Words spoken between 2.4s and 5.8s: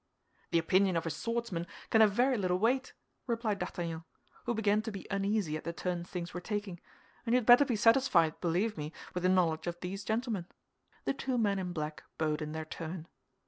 weight," replied D'Artagnan, who began to be uneasy at the